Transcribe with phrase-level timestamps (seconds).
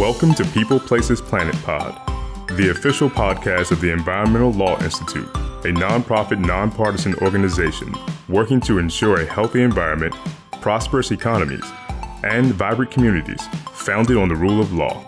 [0.00, 1.94] Welcome to People Places Planet Pod,
[2.56, 7.94] the official podcast of the Environmental Law Institute, a nonprofit, nonpartisan organization
[8.26, 10.14] working to ensure a healthy environment,
[10.62, 11.70] prosperous economies,
[12.24, 15.04] and vibrant communities founded on the rule of law.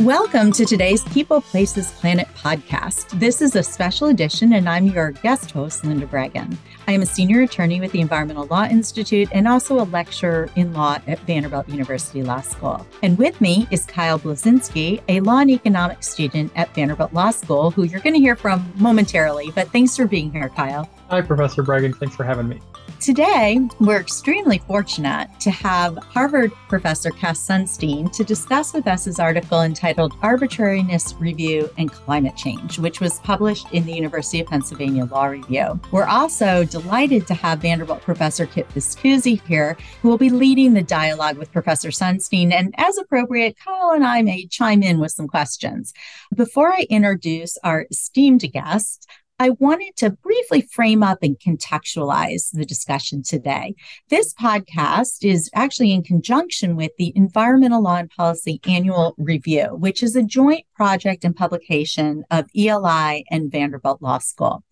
[0.00, 3.18] Welcome to today's People Places Planet podcast.
[3.18, 6.54] This is a special edition, and I'm your guest host, Linda Breggin.
[6.86, 10.74] I am a senior attorney with the Environmental Law Institute and also a lecturer in
[10.74, 12.86] law at Vanderbilt University Law School.
[13.02, 17.70] And with me is Kyle Blasinsky, a law and economics student at Vanderbilt Law School,
[17.70, 19.50] who you're going to hear from momentarily.
[19.54, 20.90] But thanks for being here, Kyle.
[21.08, 21.96] Hi, Professor Breggin.
[21.96, 22.60] Thanks for having me.
[23.00, 29.20] Today, we're extremely fortunate to have Harvard professor Cass Sunstein to discuss with us his
[29.20, 35.04] article entitled Arbitrariness Review and Climate Change, which was published in the University of Pennsylvania
[35.04, 35.78] Law Review.
[35.92, 40.82] We're also delighted to have Vanderbilt professor Kip Viscusi here, who will be leading the
[40.82, 42.50] dialogue with Professor Sunstein.
[42.50, 45.92] And as appropriate, Kyle and I may chime in with some questions.
[46.34, 49.06] Before I introduce our esteemed guest,
[49.38, 53.74] I wanted to briefly frame up and contextualize the discussion today.
[54.08, 60.02] This podcast is actually in conjunction with the Environmental Law and Policy Annual Review, which
[60.02, 64.62] is a joint project and publication of ELI and Vanderbilt Law School.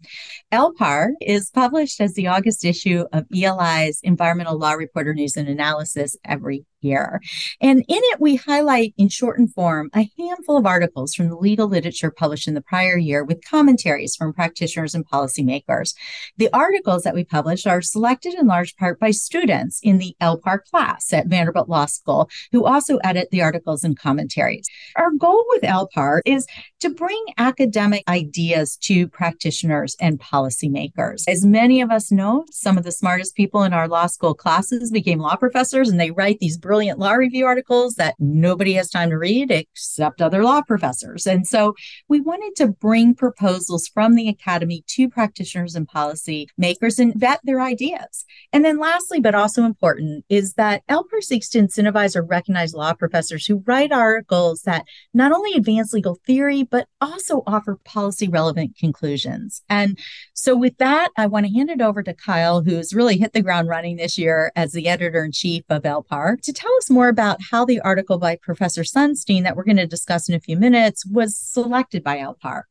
[0.52, 6.16] ELPAR is published as the August issue of ELI's Environmental Law Reporter News and Analysis
[6.24, 7.20] every year.
[7.60, 11.66] And in it, we highlight in shortened form a handful of articles from the legal
[11.66, 15.94] literature published in the prior year with commentaries from practitioners and policymakers.
[16.36, 20.62] The articles that we publish are selected in large part by students in the ELPAR
[20.70, 24.68] class at Vanderbilt Law School, who also edit the articles and commentaries.
[24.96, 25.64] Our goal with
[25.94, 26.46] ELPAR is
[26.80, 31.22] to bring academic ideas to practitioners and policymakers.
[31.28, 34.90] As many of us know, some of the smartest people in our law school classes
[34.90, 39.10] became law professors and they write these brilliant law review articles that nobody has time
[39.10, 41.26] to read except other law professors.
[41.26, 41.74] And so
[42.08, 47.60] we wanted to bring proposals from the academy to practitioners and policymakers and vet their
[47.60, 48.24] ideas.
[48.52, 52.92] And then lastly, but also important, is that ELPAR seeks to incentivize or recognize law
[52.92, 58.76] professors who write articles that not only advance legal theory, but also offer policy relevant
[58.78, 59.62] conclusions.
[59.68, 59.98] And
[60.32, 63.42] so with that, I want to hand it over to Kyle, who's really hit the
[63.42, 67.08] ground running this year as the editor in chief of ELPAR, to tell us more
[67.08, 70.56] about how the article by Professor Sunstein that we're going to discuss in a few
[70.56, 72.66] minutes was selected by ELPAR.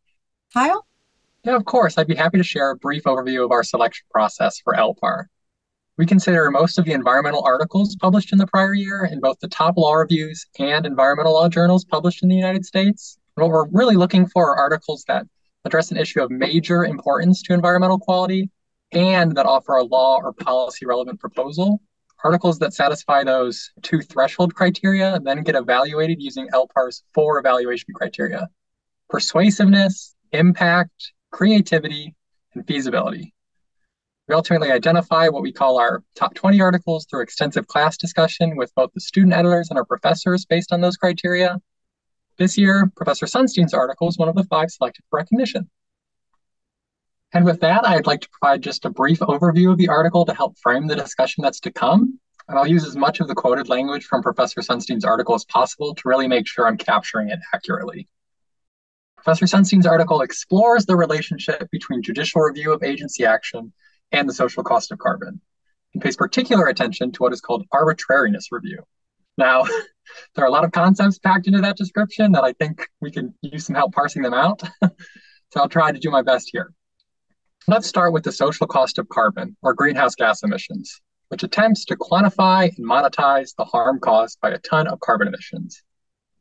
[0.53, 0.85] Kyle?
[1.44, 1.97] Yeah, of course.
[1.97, 5.30] I'd be happy to share a brief overview of our selection process for ELPAR.
[5.97, 9.47] We consider most of the environmental articles published in the prior year in both the
[9.47, 13.17] top law reviews and environmental law journals published in the United States.
[13.35, 15.25] what we're really looking for are articles that
[15.65, 18.49] address an issue of major importance to environmental quality
[18.91, 21.79] and that offer a law or policy relevant proposal
[22.23, 28.47] Articles that satisfy those two threshold criteria then get evaluated using ELPAR's four evaluation criteria
[29.09, 32.15] persuasiveness, impact, creativity,
[32.55, 33.32] and feasibility.
[34.28, 38.73] We ultimately identify what we call our top 20 articles through extensive class discussion with
[38.73, 41.59] both the student editors and our professors based on those criteria.
[42.38, 45.69] This year, Professor Sunstein's article is one of the five selected for recognition.
[47.33, 50.33] And with that, I'd like to provide just a brief overview of the article to
[50.33, 52.19] help frame the discussion that's to come.
[52.47, 55.95] And I'll use as much of the quoted language from Professor Sunstein's article as possible
[55.95, 58.07] to really make sure I'm capturing it accurately.
[59.17, 63.73] Professor Sunstein's article explores the relationship between judicial review of agency action
[64.13, 65.41] and the social cost of carbon,
[65.94, 68.84] and pays particular attention to what is called arbitrariness review.
[69.38, 69.63] Now,
[70.35, 73.34] there are a lot of concepts packed into that description that I think we can
[73.41, 74.62] use some help parsing them out.
[74.81, 74.91] so
[75.57, 76.72] I'll try to do my best here.
[77.68, 81.95] Let's start with the social cost of carbon, or greenhouse gas emissions, which attempts to
[81.95, 85.81] quantify and monetize the harm caused by a ton of carbon emissions.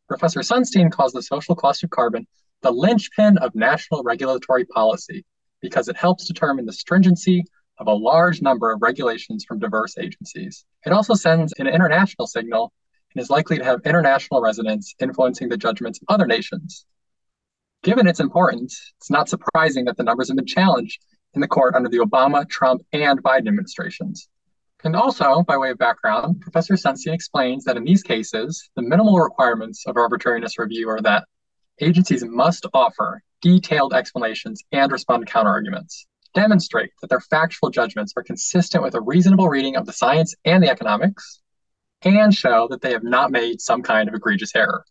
[0.08, 2.26] Professor Sunstein calls the social cost of carbon
[2.62, 5.24] the linchpin of national regulatory policy
[5.60, 7.44] because it helps determine the stringency
[7.78, 10.64] of a large number of regulations from diverse agencies.
[10.84, 12.72] It also sends an international signal
[13.14, 16.86] and is likely to have international resonance influencing the judgments of other nations.
[17.82, 21.04] Given its importance, it's not surprising that the numbers have been challenged
[21.34, 24.28] in the court under the Obama, Trump, and Biden administrations.
[24.84, 29.18] And also, by way of background, Professor Sunstein explains that in these cases, the minimal
[29.18, 31.24] requirements of arbitrariness review are that
[31.80, 38.22] agencies must offer detailed explanations and respond to counterarguments, demonstrate that their factual judgments are
[38.22, 41.40] consistent with a reasonable reading of the science and the economics,
[42.02, 44.84] and show that they have not made some kind of egregious error.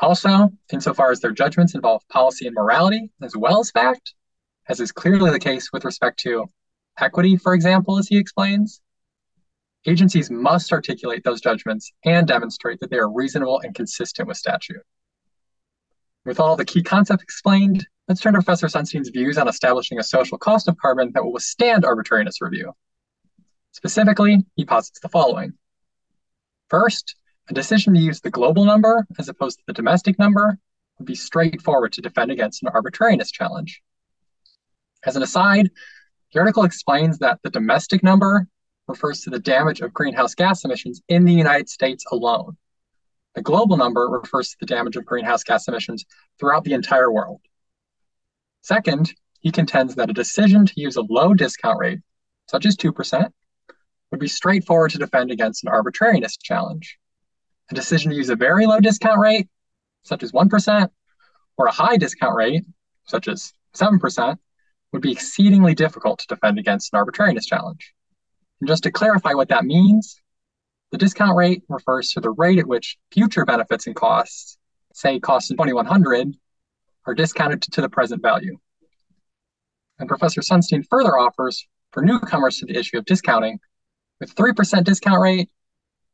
[0.00, 4.14] Also, insofar as their judgments involve policy and morality as well as fact,
[4.68, 6.46] as is clearly the case with respect to
[6.98, 8.80] equity, for example, as he explains,
[9.86, 14.82] agencies must articulate those judgments and demonstrate that they are reasonable and consistent with statute.
[16.24, 20.02] With all the key concepts explained, let's turn to Professor Sunstein's views on establishing a
[20.02, 22.72] social cost of carbon that will withstand arbitrariness review.
[23.72, 25.52] Specifically, he posits the following.
[26.70, 27.16] First,
[27.50, 30.58] a decision to use the global number as opposed to the domestic number
[30.98, 33.82] would be straightforward to defend against an arbitrariness challenge.
[35.04, 35.70] As an aside,
[36.32, 38.48] the article explains that the domestic number
[38.88, 42.56] refers to the damage of greenhouse gas emissions in the United States alone.
[43.34, 46.04] The global number refers to the damage of greenhouse gas emissions
[46.38, 47.40] throughout the entire world.
[48.62, 52.00] Second, he contends that a decision to use a low discount rate,
[52.48, 53.30] such as 2%,
[54.10, 56.98] would be straightforward to defend against an arbitrariness challenge.
[57.70, 59.48] A decision to use a very low discount rate,
[60.04, 60.88] such as 1%,
[61.56, 62.64] or a high discount rate,
[63.06, 64.38] such as 7%,
[64.92, 67.92] would be exceedingly difficult to defend against an arbitrariness challenge.
[68.60, 70.20] And just to clarify what that means,
[70.94, 74.58] the discount rate refers to the rate at which future benefits and costs,
[74.92, 76.36] say costs in 2100,
[77.04, 78.56] are discounted to the present value.
[79.98, 83.58] And Professor Sunstein further offers for newcomers to the issue of discounting,
[84.20, 85.50] with 3% discount rate,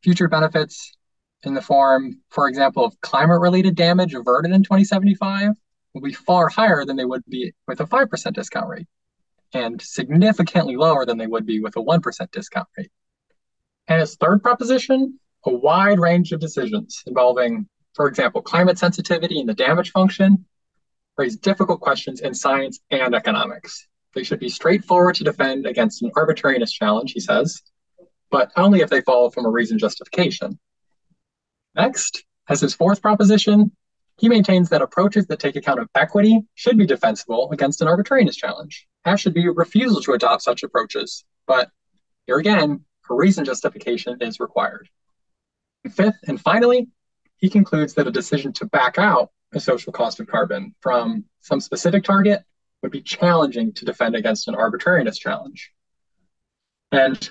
[0.02, 0.96] future benefits
[1.42, 5.56] in the form, for example, of climate related damage averted in 2075
[5.92, 8.86] will be far higher than they would be with a 5% discount rate
[9.52, 12.90] and significantly lower than they would be with a 1% discount rate.
[13.90, 19.48] And its third proposition, a wide range of decisions involving, for example, climate sensitivity and
[19.48, 20.44] the damage function
[21.18, 23.88] raise difficult questions in science and economics.
[24.14, 27.62] They should be straightforward to defend against an arbitrariness challenge, he says,
[28.30, 30.60] but only if they follow from a reasoned justification.
[31.74, 33.72] Next, as his fourth proposition,
[34.18, 38.36] he maintains that approaches that take account of equity should be defensible against an arbitrariness
[38.36, 41.24] challenge, as should be refusal to adopt such approaches.
[41.48, 41.70] But
[42.26, 42.84] here again,
[43.14, 44.88] reason justification is required.
[45.84, 46.88] And fifth, and finally,
[47.36, 51.60] he concludes that a decision to back out a social cost of carbon from some
[51.60, 52.42] specific target
[52.82, 55.72] would be challenging to defend against an arbitrariness challenge.
[56.92, 57.28] And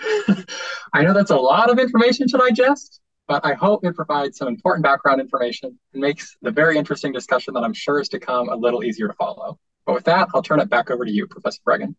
[0.93, 4.47] I know that's a lot of information to digest, but I hope it provides some
[4.47, 8.49] important background information and makes the very interesting discussion that I'm sure is to come
[8.49, 9.59] a little easier to follow.
[9.85, 11.95] But with that, I'll turn it back over to you, Professor Breggin.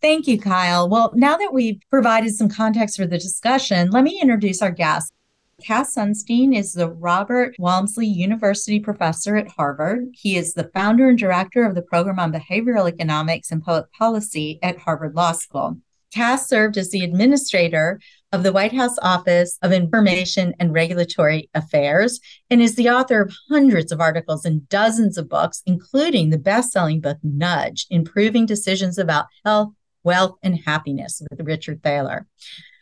[0.00, 0.88] Thank you, Kyle.
[0.88, 5.12] Well, now that we've provided some context for the discussion, let me introduce our guest.
[5.60, 10.06] Cass Sunstein is the Robert Walmsley University professor at Harvard.
[10.12, 14.60] He is the founder and director of the program on behavioral economics and public policy
[14.62, 15.78] at Harvard Law School.
[16.14, 18.00] Cass served as the administrator
[18.32, 23.34] of the White House Office of Information and Regulatory Affairs and is the author of
[23.50, 28.96] hundreds of articles and dozens of books, including the best selling book Nudge Improving Decisions
[28.96, 29.72] About Health,
[30.04, 32.26] Wealth, and Happiness with Richard Thaler.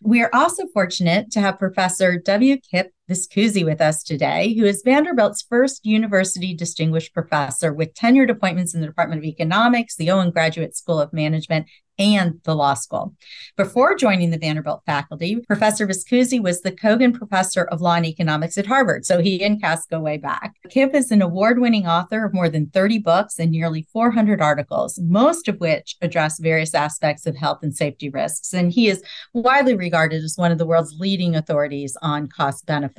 [0.03, 2.59] We are also fortunate to have Professor W.
[2.71, 8.75] Kip Viscusi with us today, who is Vanderbilt's first university distinguished professor with tenured appointments
[8.75, 11.67] in the Department of Economics, the Owen Graduate School of Management,
[11.99, 13.15] and the law school.
[13.57, 18.59] Before joining the Vanderbilt faculty, Professor Viscusi was the Cogan Professor of Law and Economics
[18.59, 20.55] at Harvard, so he and Cass go way back.
[20.69, 24.99] Kip is an award winning author of more than 30 books and nearly 400 articles,
[25.01, 28.53] most of which address various aspects of health and safety risks.
[28.53, 29.03] And he is
[29.33, 32.96] widely regarded as one of the world's leading authorities on cost benefit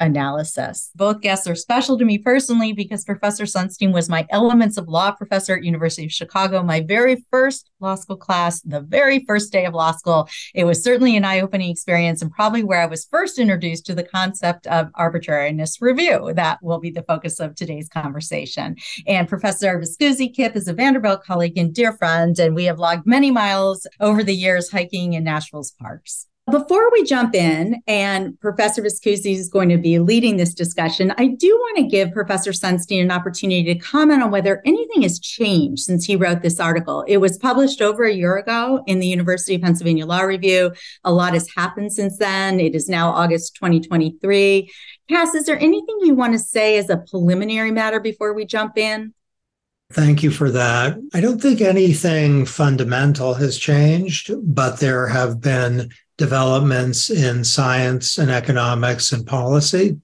[0.00, 0.90] analysis.
[0.94, 5.10] Both guests are special to me personally because Professor Sunstein was my Elements of Law
[5.10, 9.64] professor at University of Chicago, my very first law school class, the very first day
[9.64, 10.28] of law school.
[10.54, 14.04] It was certainly an eye-opening experience and probably where I was first introduced to the
[14.04, 16.32] concept of arbitrariness review.
[16.34, 18.76] That will be the focus of today's conversation.
[19.06, 23.06] And Professor Viscusi Kip is a Vanderbilt colleague and dear friend, and we have logged
[23.06, 26.28] many miles over the years hiking in Nashville's parks.
[26.50, 31.26] Before we jump in, and Professor Viscusi is going to be leading this discussion, I
[31.26, 35.82] do want to give Professor Sunstein an opportunity to comment on whether anything has changed
[35.82, 37.04] since he wrote this article.
[37.06, 40.72] It was published over a year ago in the University of Pennsylvania Law Review.
[41.04, 42.60] A lot has happened since then.
[42.60, 44.72] It is now August 2023.
[45.10, 48.78] Cass, is there anything you want to say as a preliminary matter before we jump
[48.78, 49.12] in?
[49.92, 50.96] Thank you for that.
[51.12, 58.30] I don't think anything fundamental has changed, but there have been developments in science and
[58.30, 59.98] economics and policy.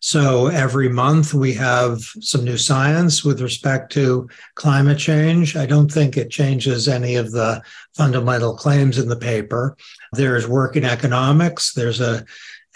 [0.00, 5.56] So every month we have some new science with respect to climate change.
[5.56, 7.62] I don't think it changes any of the
[7.94, 9.76] fundamental claims in the paper.
[10.12, 11.72] There's work in economics.
[11.74, 12.24] There's a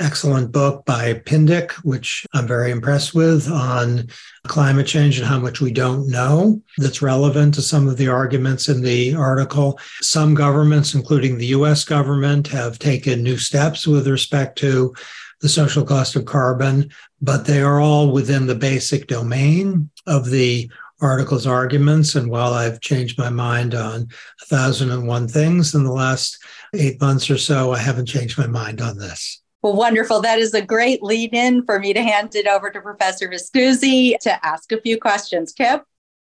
[0.00, 4.08] excellent book by Pindyck, which I'm very impressed with on
[4.46, 8.68] climate change and how much we don't know that's relevant to some of the arguments
[8.68, 9.78] in the article.
[10.00, 14.94] Some governments, including the US government, have taken new steps with respect to
[15.40, 20.70] the social cost of carbon, but they are all within the basic domain of the
[21.00, 22.14] article's arguments.
[22.14, 24.08] And while I've changed my mind on
[24.40, 26.38] a thousand and one things in the last
[26.74, 29.41] eight months or so, I haven't changed my mind on this.
[29.62, 30.20] Well, wonderful.
[30.20, 34.18] That is a great lead in for me to hand it over to Professor Viscusi
[34.18, 35.52] to ask a few questions.
[35.52, 35.84] Kip?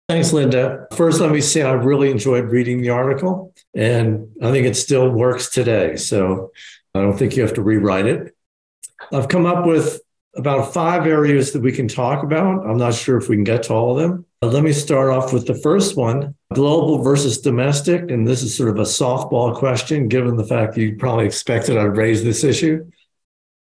[0.09, 0.87] Thanks, Linda.
[0.95, 5.09] First, let me say I really enjoyed reading the article, and I think it still
[5.09, 5.97] works today.
[5.97, 6.51] So
[6.95, 8.37] I don't think you have to rewrite it.
[9.13, 10.01] I've come up with
[10.35, 12.67] about five areas that we can talk about.
[12.67, 14.27] I'm not sure if we can get to all of them.
[14.41, 18.11] But let me start off with the first one global versus domestic.
[18.11, 21.97] And this is sort of a softball question, given the fact you probably expected I'd
[21.97, 22.91] raise this issue.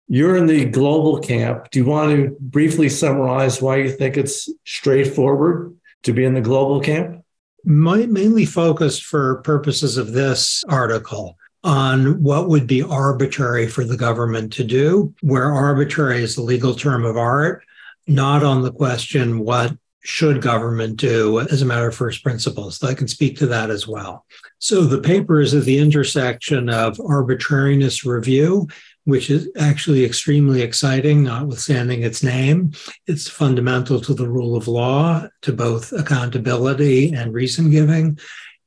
[0.09, 1.71] You're in the global camp.
[1.71, 6.41] Do you want to briefly summarize why you think it's straightforward to be in the
[6.41, 7.25] global camp?
[7.65, 13.97] My, mainly focused for purposes of this article on what would be arbitrary for the
[13.97, 17.65] government to do, where arbitrary is the legal term of art,
[18.09, 19.73] not on the question what
[20.05, 22.83] should government do as a matter of first principles.
[22.83, 24.27] I can speak to that as well.
[24.59, 28.67] So the paper is at the intersection of arbitrariness review,
[29.05, 32.73] which is actually extremely exciting, notwithstanding its name.
[33.07, 38.19] It's fundamental to the rule of law, to both accountability and reason giving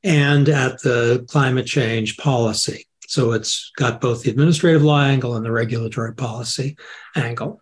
[0.04, 2.86] and at the climate change policy.
[3.08, 6.76] So it's got both the administrative law angle and the regulatory policy
[7.14, 7.60] angle.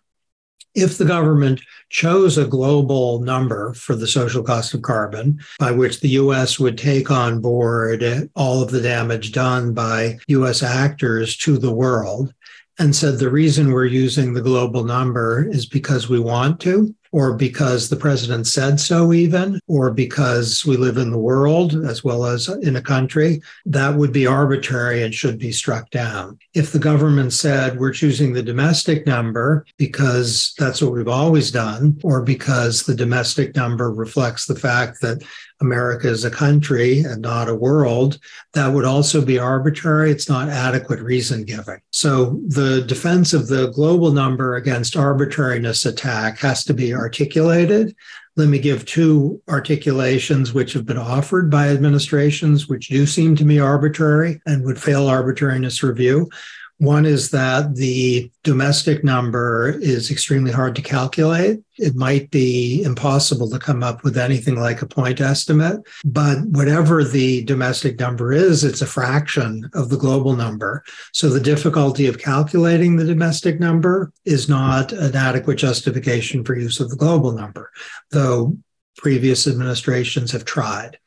[0.73, 6.01] If the government chose a global number for the social cost of carbon, by which
[6.01, 8.03] the US would take on board
[8.35, 12.33] all of the damage done by US actors to the world,
[12.79, 17.33] and said the reason we're using the global number is because we want to, or
[17.33, 22.25] because the president said so, even, or because we live in the world as well
[22.25, 26.37] as in a country, that would be arbitrary and should be struck down.
[26.53, 31.97] If the government said we're choosing the domestic number because that's what we've always done,
[32.03, 35.23] or because the domestic number reflects the fact that
[35.61, 38.19] America is a country and not a world,
[38.53, 40.11] that would also be arbitrary.
[40.11, 41.79] It's not adequate reason giving.
[41.91, 47.95] So the defense of the global number against arbitrariness attack has to be articulated.
[48.37, 53.45] Let me give two articulations which have been offered by administrations, which do seem to
[53.45, 56.29] me arbitrary and would fail arbitrariness review.
[56.77, 61.61] One is that the domestic number is extremely hard to calculate.
[61.77, 67.05] It might be impossible to come up with anything like a point estimate, but whatever
[67.05, 70.83] the domestic number is, it's a fraction of the global number.
[71.13, 76.81] So the difficulty of calculating the domestic number is not an adequate justification for use
[76.81, 77.71] of the global number,
[78.11, 78.57] though
[78.97, 80.97] previous administrations have tried.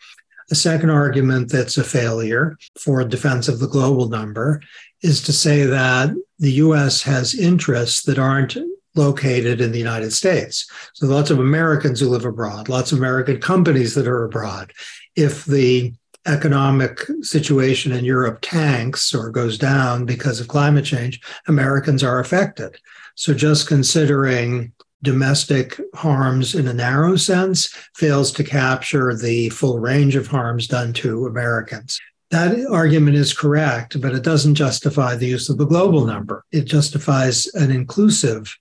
[0.50, 4.62] A second argument that's a failure for defense of the global number
[5.02, 8.56] is to say that the US has interests that aren't
[8.94, 10.68] located in the United States.
[10.94, 14.72] So lots of Americans who live abroad, lots of American companies that are abroad.
[15.14, 15.94] If the
[16.26, 22.76] economic situation in Europe tanks or goes down because of climate change, Americans are affected.
[23.14, 30.16] So just considering domestic harms in a narrow sense fails to capture the full range
[30.16, 32.00] of harms done to Americans.
[32.30, 36.44] That argument is correct, but it doesn't justify the use of the global number.
[36.52, 38.54] It justifies an inclusive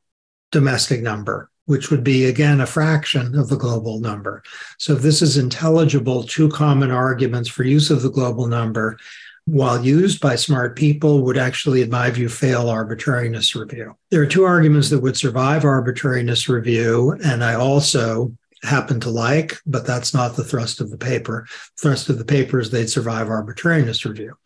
[0.51, 4.41] domestic number, which would be, again, a fraction of the global number.
[4.77, 8.97] So, if this is intelligible, two common arguments for use of the global number,
[9.43, 13.95] while used by smart people, would actually, in my view, fail arbitrariness review.
[14.11, 18.31] There are two arguments that would survive arbitrariness review, and I also
[18.63, 21.47] happen to like, but that's not the thrust of the paper.
[21.75, 24.37] The thrust of the paper is they'd survive arbitrariness review.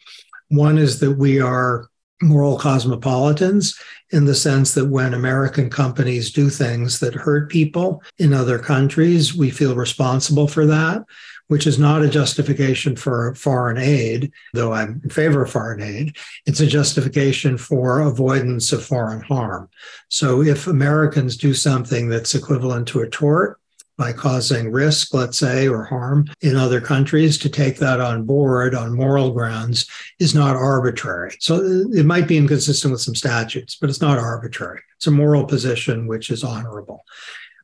[0.49, 1.87] One is that we are
[2.21, 3.79] moral cosmopolitans
[4.11, 9.33] in the sense that when American companies do things that hurt people in other countries,
[9.33, 11.03] we feel responsible for that,
[11.47, 16.17] which is not a justification for foreign aid, though I'm in favor of foreign aid.
[16.45, 19.69] It's a justification for avoidance of foreign harm.
[20.09, 23.60] So if Americans do something that's equivalent to a tort,
[24.01, 28.73] by causing risk, let's say, or harm in other countries, to take that on board
[28.73, 31.37] on moral grounds is not arbitrary.
[31.39, 34.81] So it might be inconsistent with some statutes, but it's not arbitrary.
[34.97, 37.05] It's a moral position which is honorable.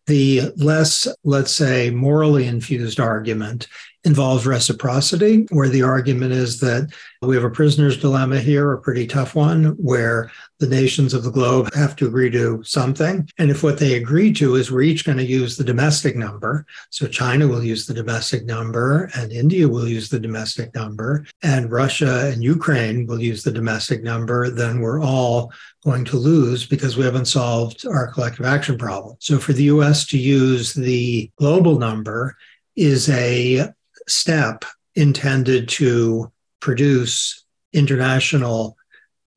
[0.06, 3.68] The less, let's say, morally infused argument
[4.08, 9.06] involves reciprocity, where the argument is that we have a prisoner's dilemma here, a pretty
[9.06, 13.30] tough one, where the nations of the globe have to agree to something.
[13.38, 16.66] And if what they agree to is we're each going to use the domestic number,
[16.90, 21.70] so China will use the domestic number, and India will use the domestic number, and
[21.70, 25.52] Russia and Ukraine will use the domestic number, then we're all
[25.84, 29.18] going to lose because we haven't solved our collective action problem.
[29.20, 32.38] So for the US to use the global number
[32.78, 33.74] is a
[34.08, 38.76] step intended to produce international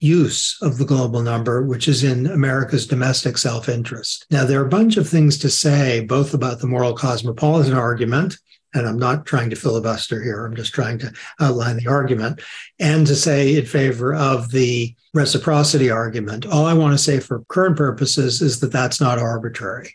[0.00, 4.26] use of the global number, which is in America's domestic self interest.
[4.30, 8.38] Now, there are a bunch of things to say, both about the moral cosmopolitan argument,
[8.72, 12.40] and I'm not trying to filibuster here, I'm just trying to outline the argument,
[12.78, 16.46] and to say in favor of the reciprocity argument.
[16.46, 19.94] All I want to say for current purposes is that that's not arbitrary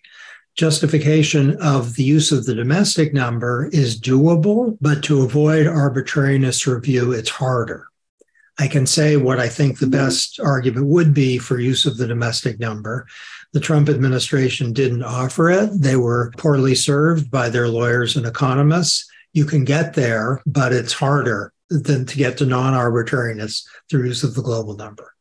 [0.55, 7.11] justification of the use of the domestic number is doable, but to avoid arbitrariness review,
[7.11, 7.87] it's harder.
[8.57, 10.05] I can say what I think the mm-hmm.
[10.05, 13.05] best argument would be for use of the domestic number.
[13.51, 15.69] The Trump administration didn't offer it.
[15.73, 19.09] They were poorly served by their lawyers and economists.
[19.33, 24.23] You can get there, but it's harder than to get to non arbitrariness through use
[24.23, 25.13] of the global number.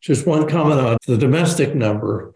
[0.00, 2.34] Just one comment on the domestic number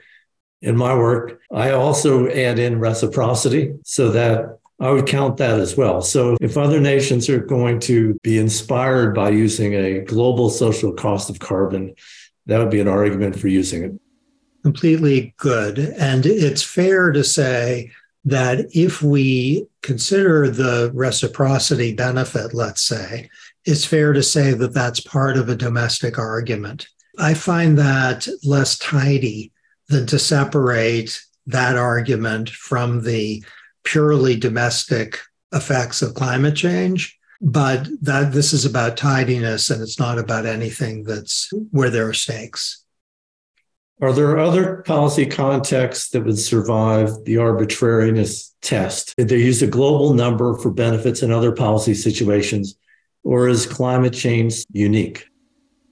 [0.62, 5.76] in my work, I also add in reciprocity so that I would count that as
[5.76, 6.00] well.
[6.00, 11.30] So if other nations are going to be inspired by using a global social cost
[11.30, 11.94] of carbon,
[12.46, 13.92] that would be an argument for using it.
[14.62, 15.78] Completely good.
[15.78, 17.90] And it's fair to say
[18.24, 23.28] that if we consider the reciprocity benefit, let's say,
[23.64, 26.88] it's fair to say that that's part of a domestic argument.
[27.18, 29.51] I find that less tidy
[29.92, 33.44] than to separate that argument from the
[33.84, 35.20] purely domestic
[35.52, 37.18] effects of climate change.
[37.40, 42.14] But that this is about tidiness and it's not about anything that's where there are
[42.14, 42.84] stakes.
[44.00, 49.14] Are there other policy contexts that would survive the arbitrariness test?
[49.16, 52.76] Did they use a global number for benefits in other policy situations?
[53.24, 55.26] Or is climate change unique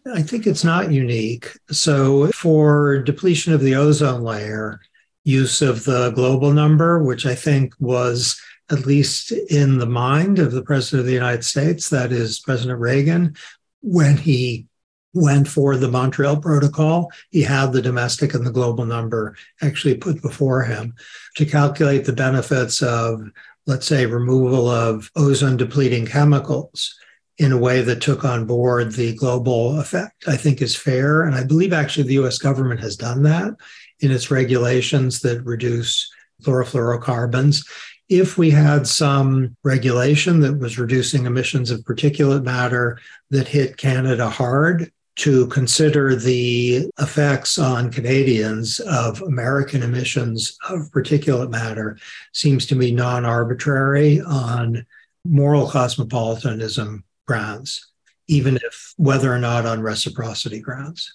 [0.06, 1.50] I think it's not unique.
[1.70, 4.80] So, for depletion of the ozone layer,
[5.24, 8.40] use of the global number, which I think was
[8.70, 12.78] at least in the mind of the president of the United States, that is President
[12.78, 13.34] Reagan,
[13.82, 14.66] when he
[15.12, 20.22] went for the Montreal Protocol, he had the domestic and the global number actually put
[20.22, 20.94] before him
[21.36, 23.28] to calculate the benefits of,
[23.66, 26.96] let's say, removal of ozone depleting chemicals
[27.40, 31.22] in a way that took on board the global effect, I think is fair.
[31.22, 33.54] And I believe actually the US government has done that
[34.00, 37.66] in its regulations that reduce chlorofluorocarbons.
[38.10, 42.98] If we had some regulation that was reducing emissions of particulate matter
[43.30, 51.50] that hit Canada hard, to consider the effects on Canadians of American emissions of particulate
[51.50, 51.98] matter
[52.32, 54.86] seems to me non arbitrary on
[55.26, 57.92] moral cosmopolitanism grounds,
[58.26, 61.14] even if whether or not on reciprocity grounds.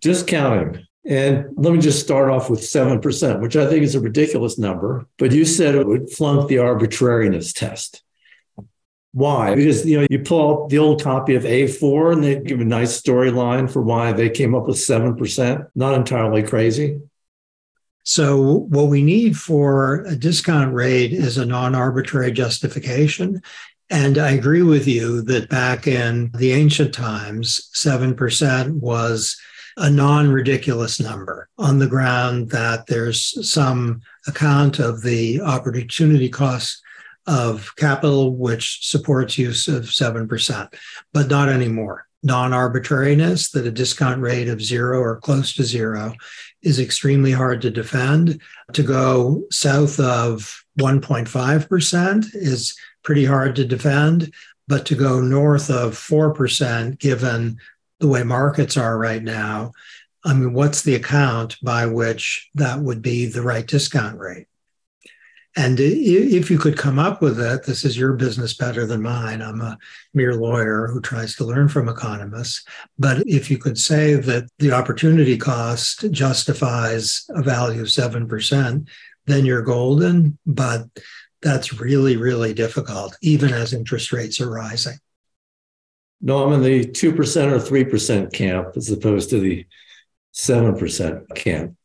[0.00, 0.84] Discounting.
[1.06, 5.06] And let me just start off with 7%, which I think is a ridiculous number,
[5.16, 8.02] but you said it would flunk the arbitrariness test.
[9.12, 9.54] Why?
[9.54, 12.64] Because you know you pull up the old copy of A4 and they give a
[12.64, 15.68] nice storyline for why they came up with 7%.
[15.76, 17.00] Not entirely crazy.
[18.08, 23.42] So, what we need for a discount rate is a non arbitrary justification.
[23.90, 29.36] And I agree with you that back in the ancient times, 7% was
[29.78, 36.82] a non ridiculous number on the ground that there's some account of the opportunity cost
[37.26, 40.74] of capital, which supports use of 7%,
[41.12, 42.06] but not anymore.
[42.22, 46.14] Non arbitrariness, that a discount rate of zero or close to zero
[46.62, 48.40] is extremely hard to defend.
[48.72, 52.76] To go south of 1.5% is
[53.08, 54.30] pretty hard to defend.
[54.66, 57.56] But to go north of 4%, given
[58.00, 59.72] the way markets are right now,
[60.26, 64.46] I mean, what's the account by which that would be the right discount rate?
[65.56, 69.40] And if you could come up with it, this is your business better than mine.
[69.40, 69.78] I'm a
[70.12, 72.62] mere lawyer who tries to learn from economists.
[72.98, 78.86] But if you could say that the opportunity cost justifies a value of 7%,
[79.24, 80.36] then you're golden.
[80.44, 80.88] But
[81.42, 84.98] that's really, really difficult, even as interest rates are rising.
[86.20, 89.66] No, I'm in the 2% or 3% camp as opposed to the
[90.34, 91.76] 7% camp.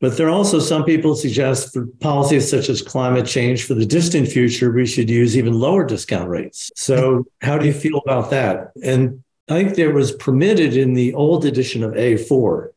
[0.00, 3.86] But there are also some people suggest for policies such as climate change for the
[3.86, 6.70] distant future, we should use even lower discount rates.
[6.76, 8.68] So, how do you feel about that?
[8.84, 12.68] And I think there was permitted in the old edition of A4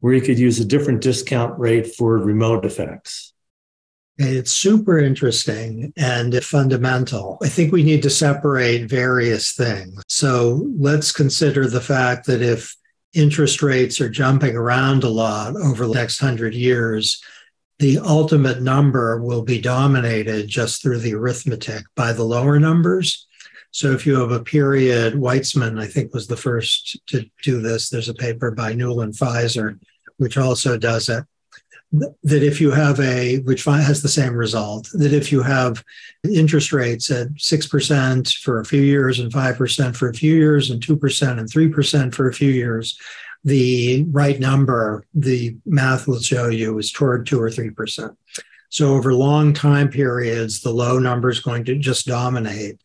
[0.00, 3.32] where you could use a different discount rate for remote effects.
[4.18, 7.38] It's super interesting and fundamental.
[7.42, 10.02] I think we need to separate various things.
[10.08, 12.74] So let's consider the fact that if
[13.12, 17.22] interest rates are jumping around a lot over the next hundred years,
[17.78, 23.26] the ultimate number will be dominated just through the arithmetic by the lower numbers.
[23.70, 27.90] So if you have a period, Weitzman, I think, was the first to do this.
[27.90, 29.78] There's a paper by Newell and Pizer,
[30.16, 31.24] which also does it
[32.22, 35.84] that if you have a, which has the same result, that if you have
[36.24, 40.82] interest rates at 6% for a few years and 5% for a few years and
[40.82, 42.98] 2% and 3% for a few years,
[43.44, 48.16] the right number, the math will show you is toward 2 or 3%.
[48.68, 52.80] So over long time periods, the low number is going to just dominate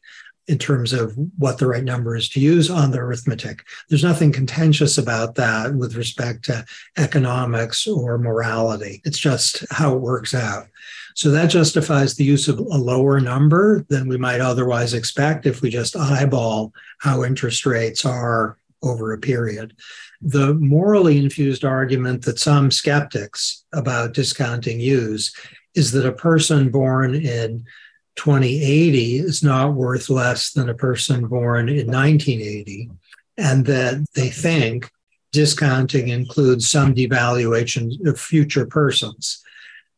[0.47, 3.63] in terms of what the right number is to use on the arithmetic.
[3.89, 6.65] There's nothing contentious about that with respect to
[6.97, 9.01] economics or morality.
[9.05, 10.67] It's just how it works out.
[11.15, 15.61] So that justifies the use of a lower number than we might otherwise expect if
[15.61, 19.75] we just eyeball how interest rates are over a period.
[20.21, 25.35] The morally infused argument that some skeptics about discounting use
[25.75, 27.65] is that a person born in
[28.15, 32.89] 2080 is not worth less than a person born in 1980,
[33.37, 34.89] and that they think
[35.31, 39.43] discounting includes some devaluation of future persons.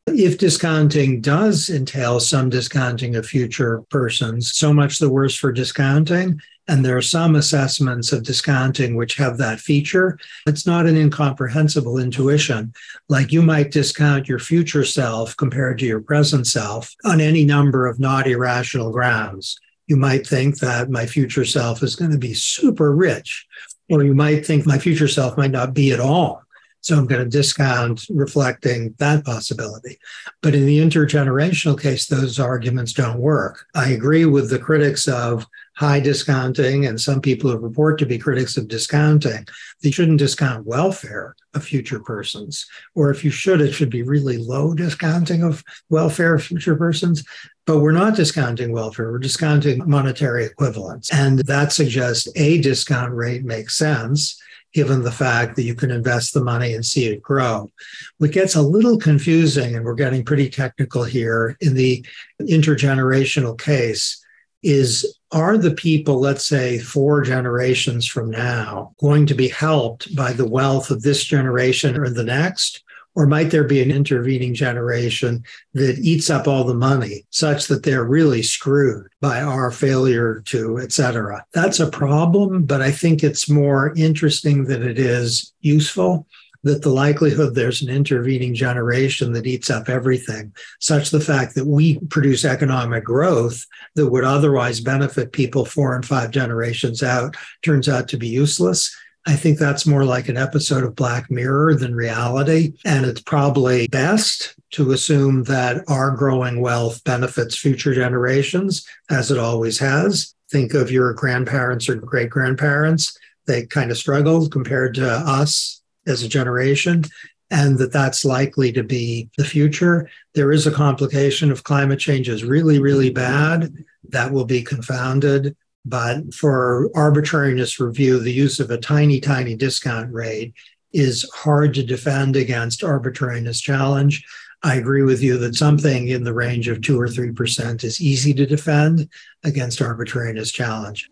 [0.05, 6.39] If discounting does entail some discounting of future persons, so much the worse for discounting.
[6.67, 10.17] And there are some assessments of discounting which have that feature.
[10.47, 12.73] It's not an incomprehensible intuition.
[13.09, 17.85] Like you might discount your future self compared to your present self on any number
[17.85, 19.59] of not irrational grounds.
[19.87, 23.45] You might think that my future self is going to be super rich,
[23.89, 26.43] or you might think my future self might not be at all.
[26.79, 29.99] So I'm going to discount reflecting that possibility.
[30.41, 33.65] But in the intergenerational case, those arguments don't work.
[33.73, 35.45] I agree with the critics of
[35.75, 39.45] high discounting and some people who report to be critics of discounting.
[39.81, 42.65] They shouldn't discount welfare of future persons.
[42.95, 47.23] Or if you should, it should be really low discounting of welfare of future persons.
[47.65, 51.11] But we're not discounting welfare, we're discounting monetary equivalents.
[51.13, 54.39] And that suggests a discount rate makes sense
[54.73, 57.71] given the fact that you can invest the money and see it grow.
[58.17, 62.05] What gets a little confusing, and we're getting pretty technical here in the
[62.41, 64.22] intergenerational case,
[64.63, 70.31] is are the people, let's say four generations from now, going to be helped by
[70.31, 72.83] the wealth of this generation or the next?
[73.15, 77.83] Or might there be an intervening generation that eats up all the money such that
[77.83, 81.45] they're really screwed by our failure to, et cetera?
[81.53, 86.27] That's a problem, but I think it's more interesting than it is useful
[86.63, 91.67] that the likelihood there's an intervening generation that eats up everything, such the fact that
[91.67, 97.89] we produce economic growth that would otherwise benefit people four and five generations out turns
[97.89, 98.95] out to be useless.
[99.25, 102.73] I think that's more like an episode of Black Mirror than reality.
[102.83, 109.37] And it's probably best to assume that our growing wealth benefits future generations, as it
[109.37, 110.33] always has.
[110.51, 113.17] Think of your grandparents or great grandparents.
[113.47, 117.03] They kind of struggled compared to us as a generation,
[117.51, 120.09] and that that's likely to be the future.
[120.33, 123.73] There is a complication if climate change is really, really bad.
[124.09, 130.13] That will be confounded but for arbitrariness review, the use of a tiny, tiny discount
[130.13, 130.53] rate
[130.93, 134.23] is hard to defend against arbitrariness challenge.
[134.61, 138.33] I agree with you that something in the range of two or 3% is easy
[138.35, 139.09] to defend
[139.43, 141.09] against arbitrariness challenge.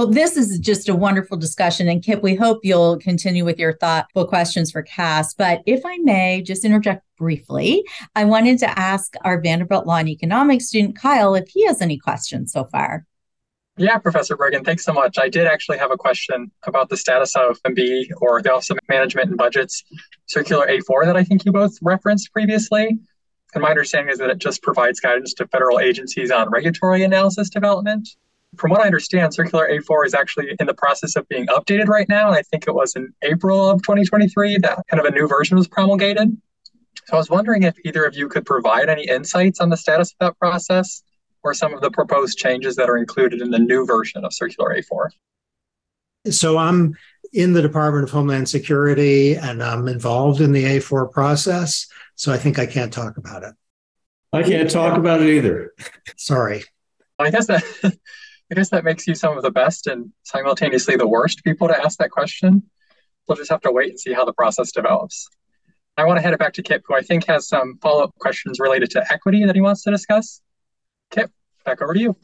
[0.00, 1.86] Well, this is just a wonderful discussion.
[1.86, 5.34] And Kip, we hope you'll continue with your thoughtful questions for Cass.
[5.34, 7.84] But if I may just interject briefly,
[8.16, 11.98] I wanted to ask our Vanderbilt Law and Economics student, Kyle, if he has any
[11.98, 13.04] questions so far.
[13.76, 15.18] Yeah, Professor Breggin, thanks so much.
[15.18, 18.78] I did actually have a question about the status of OMB or the Office of
[18.88, 19.84] Management and Budget's
[20.24, 22.98] Circular A4 that I think you both referenced previously.
[23.54, 27.50] And my understanding is that it just provides guidance to federal agencies on regulatory analysis
[27.50, 28.08] development.
[28.56, 32.08] From what I understand, Circular A4 is actually in the process of being updated right
[32.08, 32.28] now.
[32.28, 35.56] And I think it was in April of 2023 that kind of a new version
[35.56, 36.36] was promulgated.
[37.06, 40.12] So I was wondering if either of you could provide any insights on the status
[40.12, 41.02] of that process
[41.42, 44.76] or some of the proposed changes that are included in the new version of Circular
[44.76, 45.10] A4?
[46.30, 46.94] So I'm
[47.32, 51.86] in the Department of Homeland Security and I'm involved in the A4 process.
[52.16, 53.54] So I think I can't talk about it.
[54.32, 55.72] I can't talk about it either.
[56.16, 56.62] Sorry.
[57.18, 57.64] I guess that
[58.50, 61.76] I guess that makes you some of the best and simultaneously the worst people to
[61.76, 62.64] ask that question.
[63.28, 65.28] We'll just have to wait and see how the process develops.
[65.96, 68.58] I want to head it back to Kip, who I think has some follow-up questions
[68.58, 70.40] related to equity that he wants to discuss.
[71.10, 71.30] Kip,
[71.64, 72.16] back over to you.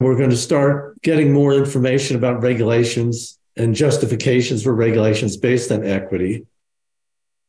[0.00, 5.84] We're going to start getting more information about regulations and justifications for regulations based on
[5.84, 6.46] equity.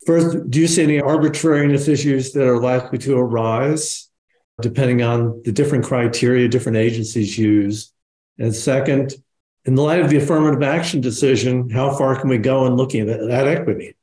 [0.05, 4.09] First, do you see any arbitrariness issues that are likely to arise
[4.61, 7.93] depending on the different criteria different agencies use?
[8.39, 9.13] And second,
[9.65, 13.09] in the light of the affirmative action decision, how far can we go in looking
[13.09, 13.95] at, at equity?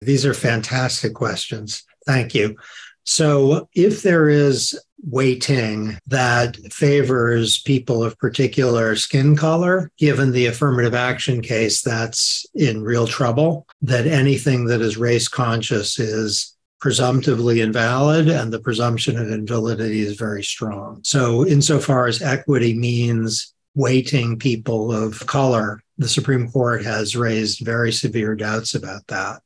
[0.00, 1.84] These are fantastic questions.
[2.06, 2.56] Thank you.
[3.04, 10.94] So, if there is weighting that favors people of particular skin color, given the affirmative
[10.94, 18.28] action case, that's in real trouble, that anything that is race conscious is presumptively invalid
[18.28, 21.00] and the presumption of invalidity is very strong.
[21.04, 27.92] So, insofar as equity means weighting people of color, the Supreme Court has raised very
[27.92, 29.42] severe doubts about that.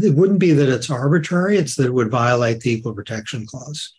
[0.00, 3.94] It wouldn't be that it's arbitrary, it's that it would violate the Equal Protection Clause.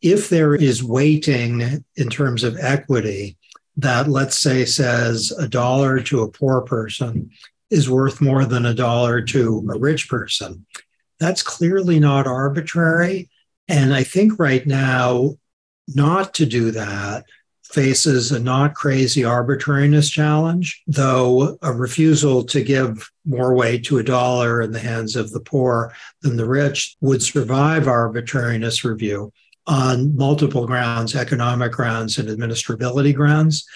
[0.00, 3.36] If there is weighting in terms of equity
[3.76, 7.30] that, let's say, says a dollar to a poor person
[7.70, 10.66] is worth more than a dollar to a rich person,
[11.18, 13.30] that's clearly not arbitrary.
[13.66, 15.36] And I think right now,
[15.88, 17.24] not to do that
[17.74, 24.02] faces a not crazy arbitrariness challenge, though a refusal to give more weight to a
[24.04, 29.32] dollar in the hands of the poor than the rich would survive arbitrariness review
[29.66, 33.66] on multiple grounds economic grounds and administrability grounds.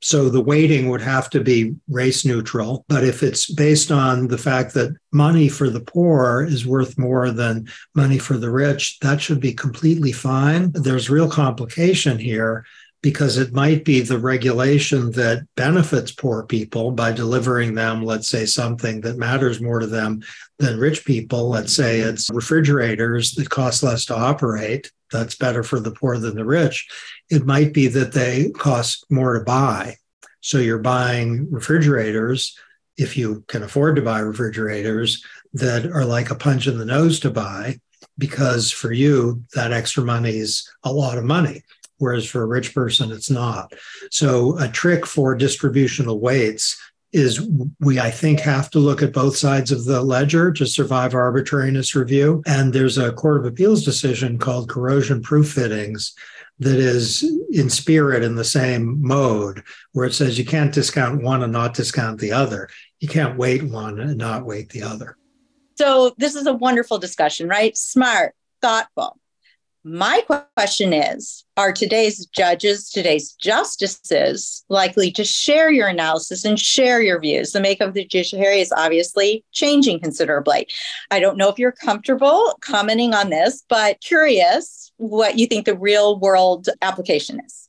[0.00, 2.84] So the weighting would have to be race neutral.
[2.88, 7.30] But if it's based on the fact that money for the poor is worth more
[7.30, 10.70] than money for the rich, that should be completely fine.
[10.72, 12.64] There's real complication here
[13.08, 18.44] because it might be the regulation that benefits poor people by delivering them, let's say,
[18.44, 20.20] something that matters more to them
[20.58, 21.48] than rich people.
[21.48, 24.92] Let's say it's refrigerators that cost less to operate.
[25.10, 26.86] That's better for the poor than the rich.
[27.30, 29.96] It might be that they cost more to buy.
[30.42, 32.58] So you're buying refrigerators,
[32.98, 37.20] if you can afford to buy refrigerators, that are like a punch in the nose
[37.20, 37.80] to buy
[38.18, 41.62] because for you, that extra money is a lot of money
[41.98, 43.72] whereas for a rich person, it's not.
[44.10, 46.80] So, a trick for distributional weights
[47.12, 47.48] is
[47.80, 51.94] we, I think, have to look at both sides of the ledger to survive arbitrariness
[51.94, 52.42] review.
[52.46, 56.14] And there's a Court of Appeals decision called corrosion proof fittings
[56.58, 61.42] that is in spirit in the same mode, where it says you can't discount one
[61.42, 62.68] and not discount the other.
[63.00, 65.16] You can't weight one and not weight the other.
[65.76, 67.76] So, this is a wonderful discussion, right?
[67.76, 69.17] Smart, thoughtful.
[69.84, 70.22] My
[70.56, 77.20] question is Are today's judges, today's justices likely to share your analysis and share your
[77.20, 77.52] views?
[77.52, 80.66] The makeup of the judiciary is obviously changing considerably.
[81.10, 85.78] I don't know if you're comfortable commenting on this, but curious what you think the
[85.78, 87.68] real world application is.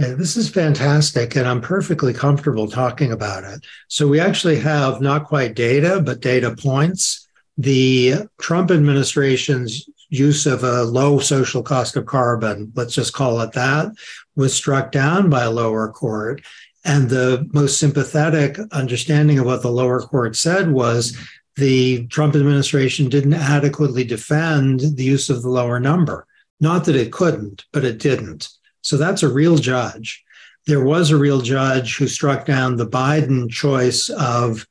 [0.00, 3.64] Yeah, this is fantastic, and I'm perfectly comfortable talking about it.
[3.86, 7.28] So, we actually have not quite data, but data points.
[7.56, 13.52] The Trump administration's use of a low social cost of carbon, let's just call it
[13.52, 13.92] that,
[14.36, 16.42] was struck down by a lower court.
[16.84, 21.16] And the most sympathetic understanding of what the lower court said was
[21.56, 26.26] the Trump administration didn't adequately defend the use of the lower number.
[26.60, 28.48] Not that it couldn't, but it didn't.
[28.82, 30.22] So that's a real judge.
[30.66, 34.66] There was a real judge who struck down the Biden choice of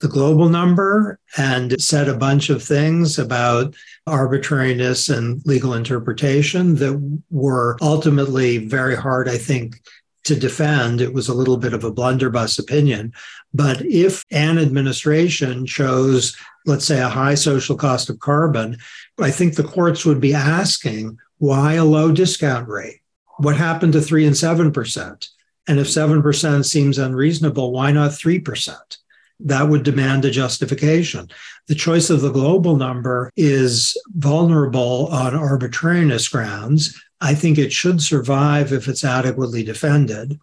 [0.00, 3.74] the global number and said a bunch of things about
[4.06, 9.80] arbitrariness and legal interpretation that were ultimately very hard, I think,
[10.24, 11.00] to defend.
[11.00, 13.12] It was a little bit of a blunderbuss opinion.
[13.54, 18.76] But if an administration chose, let's say, a high social cost of carbon,
[19.18, 23.00] I think the courts would be asking why a low discount rate?
[23.38, 25.28] What happened to three and 7%?
[25.68, 28.76] And if 7% seems unreasonable, why not 3%?
[29.40, 31.28] That would demand a justification.
[31.68, 37.00] The choice of the global number is vulnerable on arbitrariness grounds.
[37.20, 40.38] I think it should survive if it's adequately defended.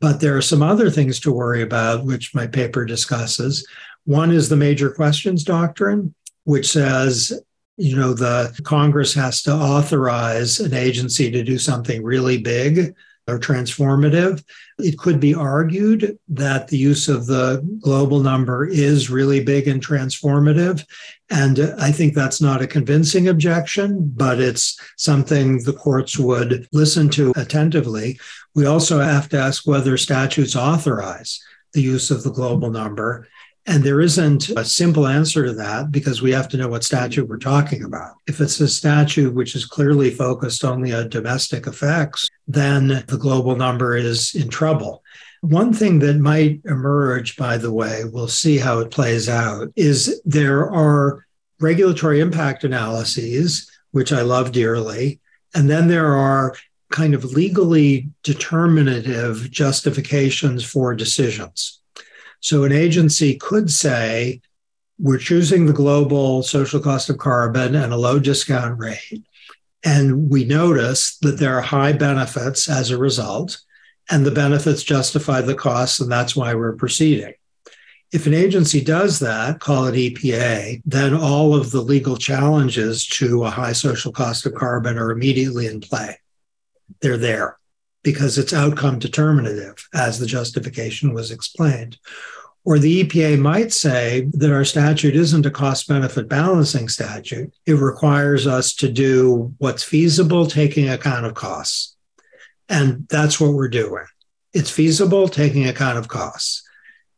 [0.00, 3.66] But there are some other things to worry about, which my paper discusses.
[4.04, 7.32] One is the major questions doctrine, which says,
[7.76, 12.94] you know, the Congress has to authorize an agency to do something really big
[13.26, 14.44] are transformative.
[14.78, 19.84] It could be argued that the use of the global number is really big and
[19.84, 20.84] transformative.
[21.30, 27.08] And I think that's not a convincing objection, but it's something the courts would listen
[27.10, 28.18] to attentively.
[28.54, 31.40] We also have to ask whether statutes authorize
[31.72, 33.26] the use of the global number.
[33.66, 37.28] And there isn't a simple answer to that because we have to know what statute
[37.28, 38.16] we're talking about.
[38.26, 43.56] If it's a statute which is clearly focused only on domestic effects, then the global
[43.56, 45.02] number is in trouble.
[45.40, 50.20] One thing that might emerge, by the way, we'll see how it plays out, is
[50.24, 51.24] there are
[51.60, 55.20] regulatory impact analyses, which I love dearly.
[55.54, 56.54] And then there are
[56.90, 61.80] kind of legally determinative justifications for decisions.
[62.44, 64.42] So an agency could say,
[64.98, 69.24] we're choosing the global social cost of carbon and a low discount rate.
[69.82, 73.58] And we notice that there are high benefits as a result,
[74.10, 77.32] and the benefits justify the costs, and that's why we're proceeding.
[78.12, 83.44] If an agency does that, call it EPA, then all of the legal challenges to
[83.44, 86.18] a high social cost of carbon are immediately in play.
[87.00, 87.56] They're there
[88.04, 91.98] because it's outcome determinative, as the justification was explained.
[92.64, 97.52] Or the EPA might say that our statute isn't a cost benefit balancing statute.
[97.66, 101.96] It requires us to do what's feasible, taking account of costs.
[102.68, 104.04] And that's what we're doing.
[104.52, 106.62] It's feasible, taking account of costs.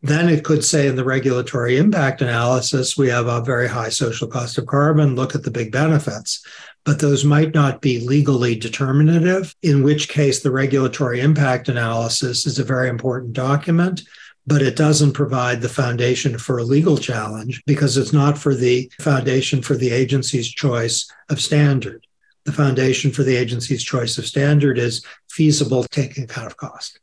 [0.03, 4.29] Then it could say in the regulatory impact analysis, we have a very high social
[4.29, 6.45] cost of carbon, look at the big benefits.
[6.85, 12.59] But those might not be legally determinative, in which case the regulatory impact analysis is
[12.59, 14.03] a very important document
[14.47, 18.91] but it doesn't provide the foundation for a legal challenge because it's not for the
[19.01, 22.07] foundation for the agency's choice of standard.
[22.45, 27.01] The foundation for the agency's choice of standard is feasible taking account of cost.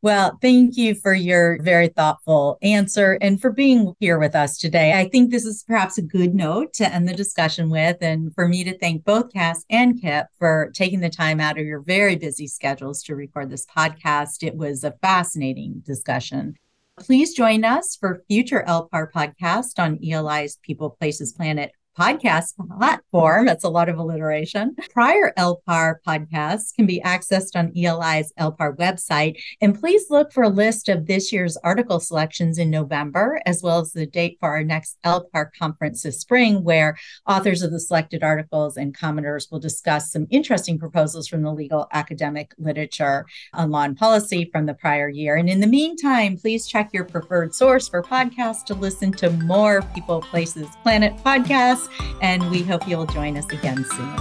[0.00, 4.92] Well, thank you for your very thoughtful answer and for being here with us today.
[4.92, 8.46] I think this is perhaps a good note to end the discussion with, and for
[8.46, 12.14] me to thank both Cass and Kip for taking the time out of your very
[12.14, 14.46] busy schedules to record this podcast.
[14.46, 16.54] It was a fascinating discussion.
[17.00, 23.46] Please join us for future ELPAR podcast on ELI's People, Places, Planet podcast platform.
[23.46, 24.76] That's a lot of alliteration.
[24.92, 29.40] Prior ELPAR podcasts can be accessed on ELI's ELPAR website.
[29.60, 33.80] And please look for a list of this year's article selections in November, as well
[33.80, 38.22] as the date for our next ELPAR conference this spring, where authors of the selected
[38.22, 43.82] articles and commenters will discuss some interesting proposals from the legal academic literature on law
[43.82, 45.36] and policy from the prior year.
[45.36, 49.82] And in the meantime, please check your preferred source for podcasts to listen to more
[49.94, 51.87] People, Places, Planet podcasts
[52.20, 54.16] and we hope you'll join us again soon.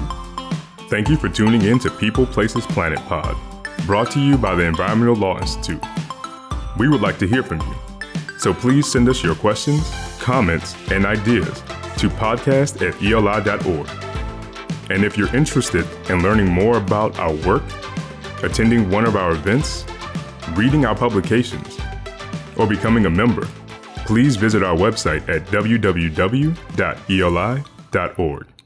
[0.90, 3.36] Thank you for tuning in to People, Places, Planet Pod,
[3.86, 5.84] brought to you by the Environmental Law Institute.
[6.78, 7.76] We would like to hear from you,
[8.38, 9.84] so please send us your questions,
[10.20, 11.62] comments, and ideas
[11.98, 13.90] to podcast at eli.org.
[14.90, 17.64] And if you're interested in learning more about our work,
[18.44, 19.86] attending one of our events,
[20.54, 21.78] reading our publications,
[22.56, 23.48] or becoming a member,
[24.08, 26.08] please visit our website at www.eli.org.